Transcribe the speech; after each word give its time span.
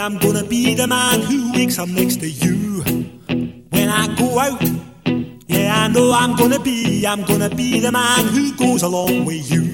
I'm 0.00 0.16
gonna 0.16 0.42
be 0.42 0.74
the 0.74 0.86
man 0.86 1.20
who 1.20 1.52
wakes 1.52 1.78
up 1.78 1.90
next 1.90 2.20
to 2.20 2.30
you 2.30 2.80
when 3.68 3.90
I 3.90 4.06
go 4.16 4.38
out. 4.38 4.62
Yeah, 5.46 5.84
I 5.84 5.88
know 5.88 6.12
I'm 6.12 6.34
gonna 6.36 6.58
be, 6.58 7.06
I'm 7.06 7.22
gonna 7.22 7.50
be 7.50 7.80
the 7.80 7.92
man 7.92 8.26
who 8.28 8.56
goes 8.56 8.82
along 8.82 9.26
with 9.26 9.50
you. 9.50 9.69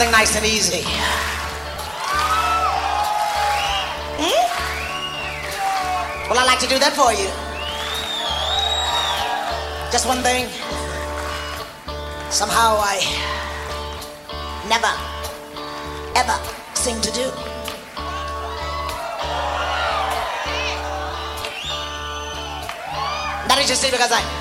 something 0.00 0.12
nice 0.12 0.34
and 0.34 0.46
easy. 0.46 0.82
Hmm? 4.16 4.46
Well, 6.30 6.38
I'd 6.38 6.46
like 6.46 6.58
to 6.60 6.66
do 6.66 6.78
that 6.78 6.94
for 6.94 7.12
you. 7.12 7.28
Just 9.92 10.06
one 10.06 10.22
thing. 10.22 10.48
Somehow 12.30 12.80
I 12.80 12.96
never, 14.70 14.88
ever 16.16 16.38
seem 16.72 16.98
to 17.02 17.12
do. 17.12 17.30
That 23.48 23.58
is 23.60 23.68
just 23.68 23.84
because 23.84 24.12
I. 24.12 24.39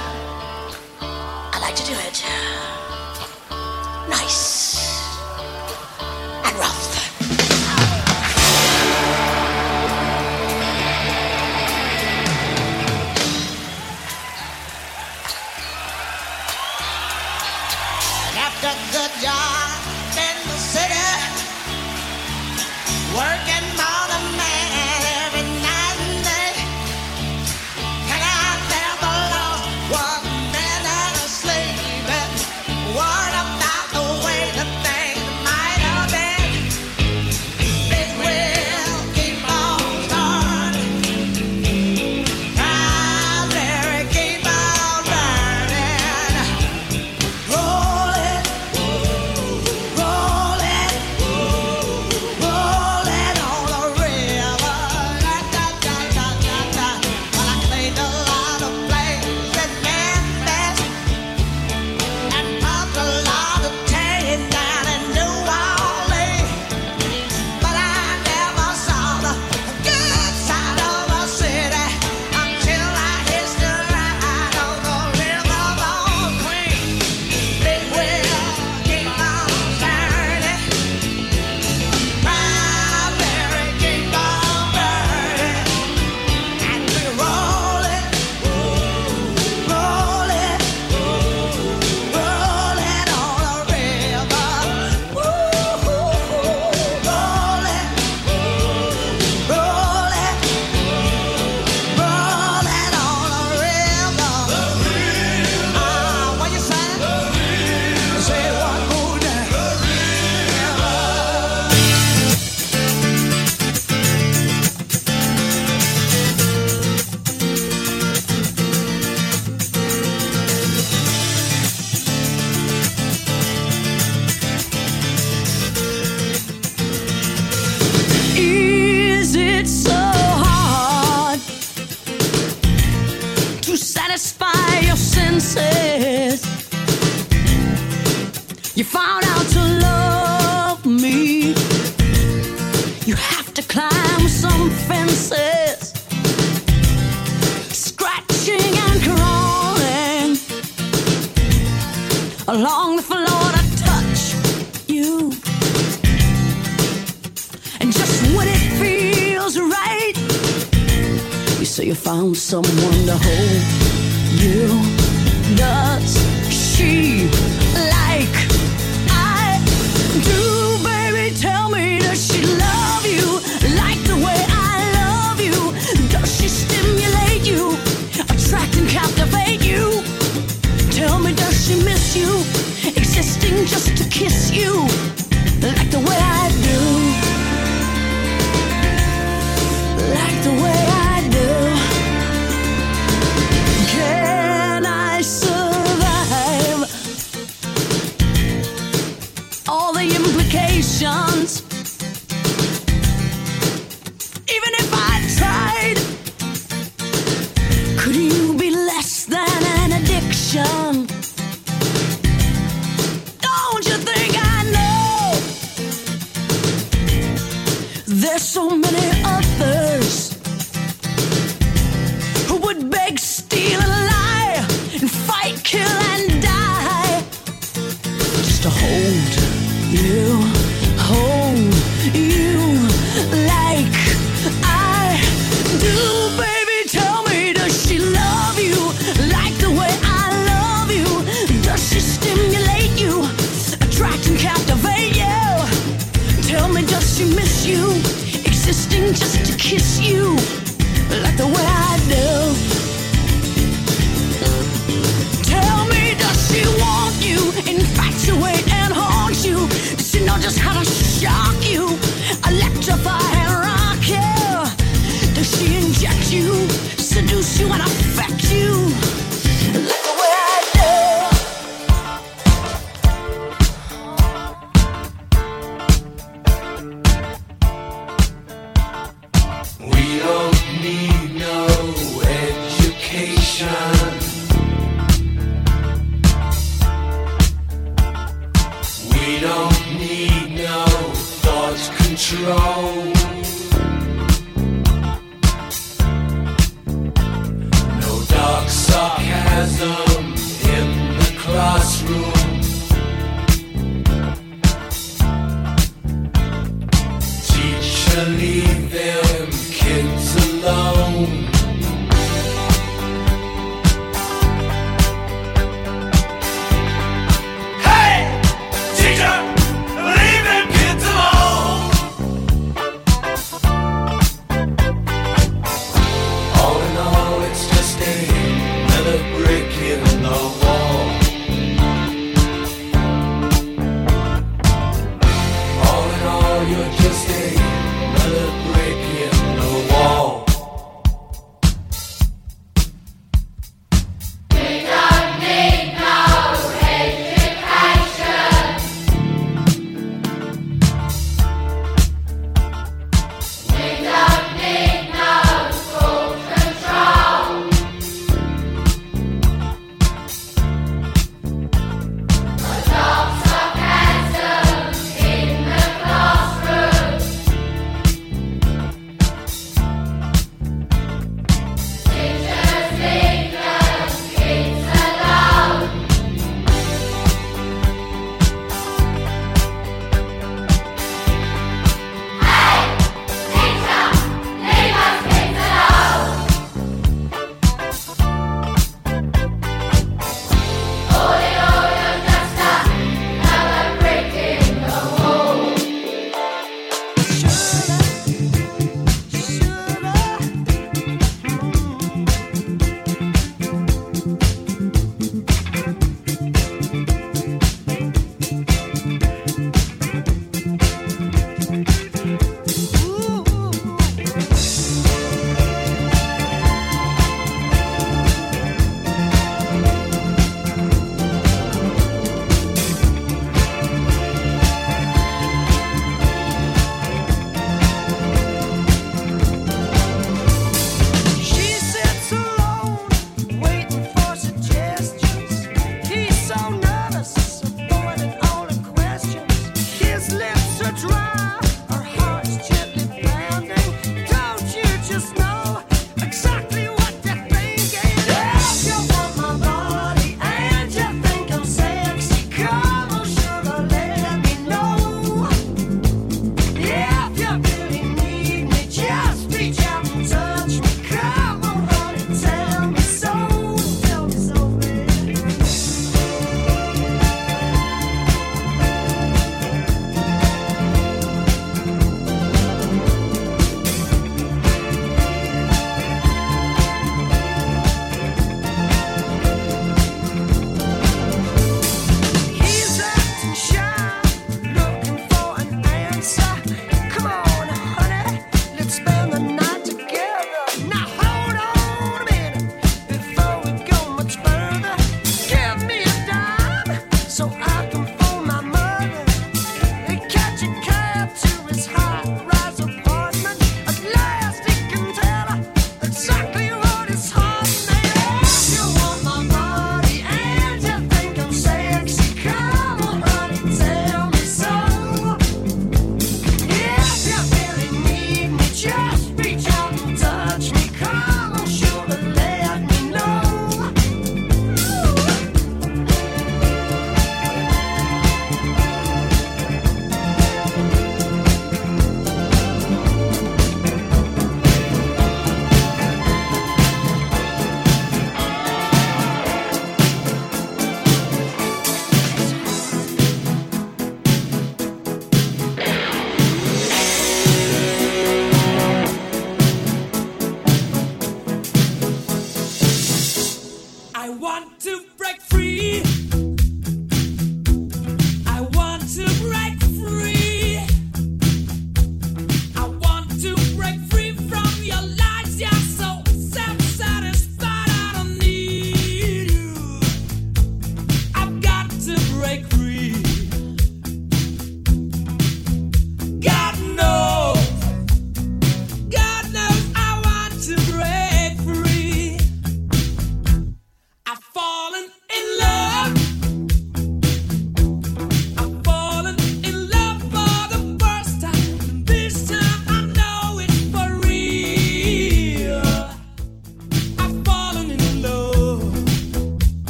so 218.50 218.68
many 218.68 219.22
others 219.24 219.89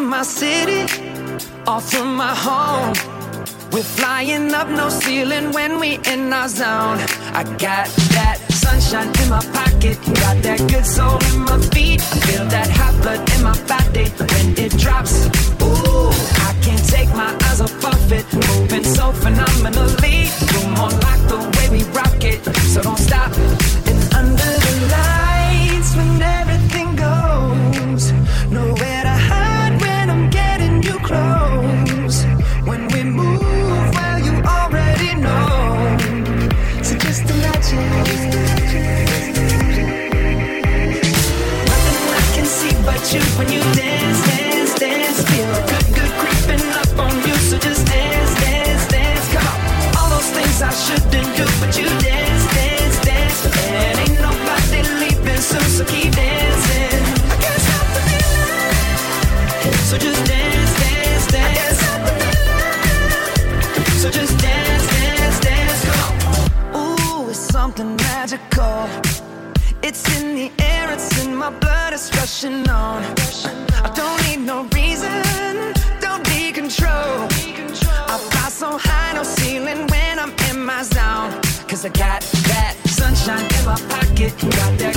from 0.00 0.08
my 0.08 0.22
city, 0.22 0.82
all 1.66 1.80
from 1.80 2.16
my 2.16 2.34
home. 2.34 2.94
We're 3.70 3.82
flying 3.82 4.54
up 4.54 4.68
no 4.68 4.88
ceiling 4.88 5.52
when 5.52 5.78
we 5.78 5.98
in 6.12 6.32
our 6.32 6.48
zone. 6.48 6.98
I 7.40 7.42
got 7.58 7.86
that 8.16 8.38
sunshine 8.48 9.10
in 9.22 9.28
my 9.28 9.44
pocket, 9.58 9.98
got 10.24 10.36
that 10.46 10.60
good 10.70 10.86
soul 10.86 11.18
in 11.30 11.40
my 11.40 11.58
feet. 11.72 12.00
Feel 12.00 12.46
that 12.46 12.68
hot 12.70 12.94
blood 13.02 13.20
in 13.34 13.42
my 13.42 13.56
body 13.68 14.06
when 14.30 14.46
it 14.64 14.72
drops. 14.78 15.26
Ooh, 15.62 16.08
I 16.48 16.50
can't 16.64 16.86
take 16.88 17.10
my 17.10 17.36
eyes 17.46 17.60
off 17.60 17.84
of 17.84 18.12
it, 18.12 18.24
moving 18.32 18.84
so 18.84 19.12
phenomenally. 19.12 20.30
Room 20.52 20.74
on 20.84 21.09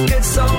It's 0.06 0.28
so 0.36 0.53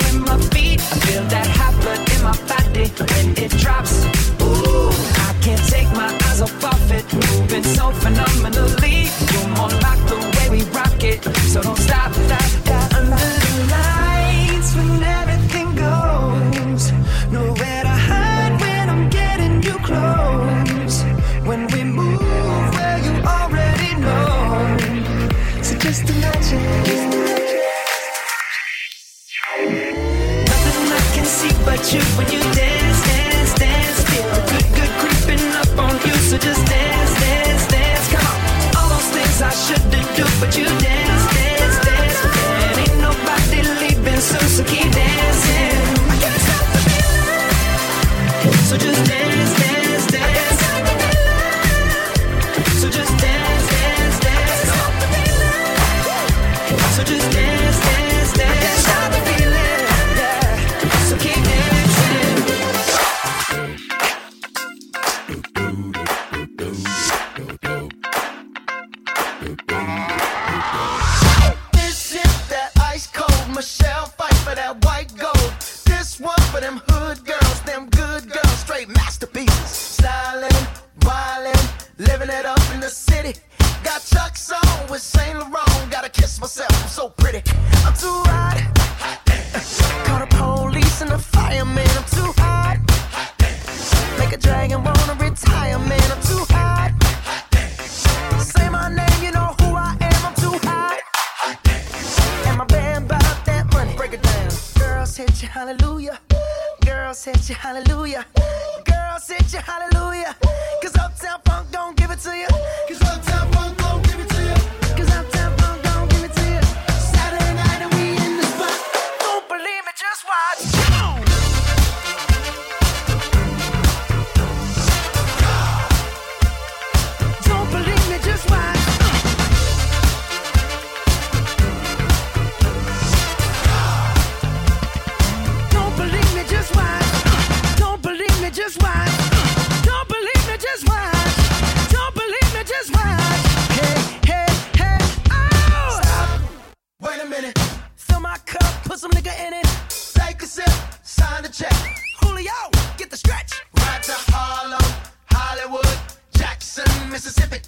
the 153.15 153.19
stretch. 153.19 153.63
Right 153.79 154.03
to 154.03 154.15
Harlem, 154.33 154.91
Hollywood, 155.31 155.99
Jackson, 156.33 156.91
Mississippi. 157.11 157.59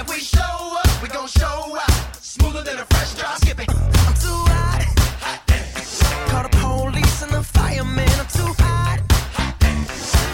If 0.00 0.08
we 0.08 0.18
show 0.18 0.56
up, 0.82 1.02
we 1.02 1.08
gon' 1.08 1.28
show 1.28 1.78
out. 1.78 2.16
Smoother 2.16 2.62
than 2.62 2.78
a 2.78 2.84
fresh 2.86 3.14
drop. 3.14 3.38
Skip 3.38 3.60
it. 3.60 3.68
I'm 3.70 4.14
too 4.26 4.40
hot. 4.50 4.82
hot 5.22 5.40
Call 6.30 6.42
the 6.42 6.52
police 6.58 7.22
and 7.22 7.32
the 7.32 7.42
fireman. 7.42 8.10
I'm 8.22 8.30
too 8.38 8.52
hot. 8.64 8.98
hot 9.38 9.54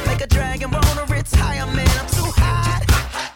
Make 0.06 0.22
a 0.22 0.26
dragon 0.26 0.74
on 0.74 0.98
a 1.02 1.04
retirement. 1.04 1.92
I'm 2.00 2.08
too 2.18 2.30
hot. 2.40 2.82
hot 2.88 3.32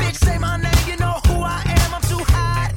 Bitch, 0.00 0.16
say 0.16 0.38
my 0.38 0.56
name, 0.56 0.84
you 0.90 0.96
know 0.96 1.16
who 1.28 1.36
I 1.42 1.62
am. 1.78 1.94
I'm 1.94 2.02
too 2.12 2.24
hot. 2.34 2.72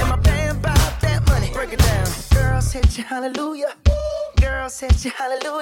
And 0.00 0.08
my 0.08 0.16
band 0.16 0.62
that 1.02 1.20
money. 1.28 1.50
Break 1.52 1.74
it 1.74 1.80
down. 1.80 2.08
Girls 2.32 2.72
hit 2.72 2.96
hallelujah. 3.04 3.74
Girls 4.40 4.80
hit 4.80 5.04
you, 5.04 5.10
hallelujah. 5.10 5.59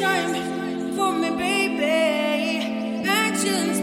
Time 0.00 0.92
for 0.96 1.12
me, 1.12 1.30
baby. 1.30 3.04
Actions 3.06 3.79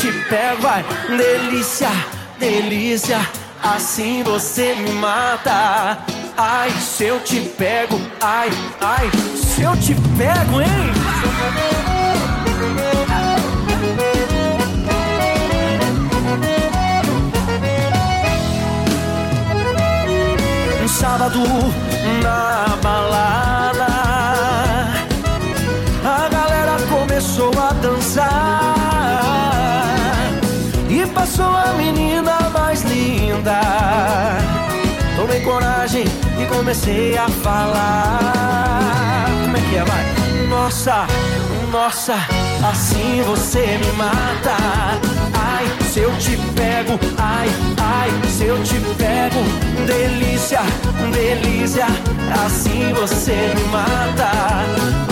te 0.00 0.10
pego, 0.30 0.62
vai. 0.62 0.82
Delícia, 1.08 1.90
delícia, 2.38 3.18
assim 3.62 4.22
você 4.22 4.74
me 4.74 4.92
mata. 4.92 5.98
Ai, 6.36 6.70
se 6.70 7.04
eu 7.04 7.20
te 7.20 7.40
pego, 7.40 8.00
ai, 8.18 8.48
ai, 8.80 9.10
se 9.36 9.62
eu 9.62 9.76
te 9.76 9.94
pego, 10.16 10.62
hein? 10.62 10.68
Um 20.82 20.88
sábado 20.88 21.40
coragem 35.60 36.04
e 36.38 36.46
comecei 36.46 37.18
a 37.18 37.28
falar. 37.28 39.26
Como 39.44 39.56
é 39.56 39.60
que 39.60 39.76
é, 39.76 39.84
vai? 39.84 40.04
Nossa, 40.48 41.06
nossa, 41.70 42.14
assim 42.66 43.22
você 43.26 43.78
me 43.78 43.92
mata. 43.92 44.56
Ai, 45.34 45.66
se 45.84 46.00
eu 46.00 46.10
te 46.16 46.36
pego, 46.54 46.98
ai, 47.18 47.48
ai, 47.78 48.10
se 48.30 48.44
eu 48.44 48.62
te 48.62 48.80
pego. 48.96 49.40
Delícia, 49.86 50.60
delícia, 51.12 51.86
assim 52.44 52.92
você 52.94 53.52
me 53.54 53.64
mata. 53.70 54.30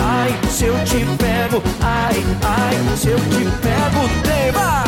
Ai, 0.01 0.35
se 0.49 0.65
eu 0.65 0.83
te 0.83 1.05
pego, 1.17 1.61
ai, 1.81 2.25
ai, 2.43 2.97
se 2.97 3.09
eu 3.09 3.19
te 3.19 3.45
pego, 3.61 4.09
tema. 4.23 4.83